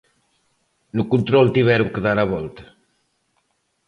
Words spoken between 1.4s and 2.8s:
tiveron que dar a volta.